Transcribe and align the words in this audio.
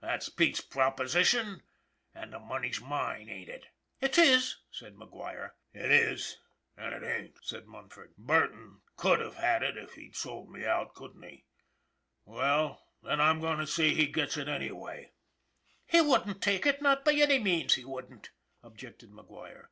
That's 0.00 0.30
Pete's 0.30 0.62
proposition, 0.62 1.62
and 2.14 2.32
the 2.32 2.38
money's 2.38 2.80
mine, 2.80 3.28
ain't 3.28 3.50
it?"" 3.50 3.66
It 4.00 4.16
is," 4.16 4.56
said 4.70 4.94
McGuire." 4.94 5.50
It 5.74 5.90
is, 5.90 6.38
and 6.78 6.94
it 6.94 7.02
ain't," 7.06 7.36
said 7.42 7.66
Munford." 7.66 8.14
Burton 8.16 8.80
could 8.96 9.20
have 9.20 9.34
had 9.36 9.62
it 9.62 9.76
if 9.76 9.92
he'd 9.92 10.16
sold 10.16 10.50
me 10.50 10.64
out, 10.64 10.94
couldn't 10.94 11.24
he? 11.24 11.44
Well, 12.24 12.86
then, 13.02 13.20
I'm 13.20 13.38
goin' 13.38 13.58
to 13.58 13.66
see 13.66 13.94
he 13.94 14.06
gets 14.06 14.38
it 14.38 14.48
anyway."" 14.48 15.12
He 15.92 16.00
wouldn't 16.00 16.40
take 16.42 16.64
it, 16.64 16.80
not 16.80 17.04
by 17.04 17.12
any 17.12 17.38
means, 17.38 17.74
he 17.74 17.84
wouldn't," 17.84 18.30
objected 18.62 19.10
McGuire. 19.10 19.66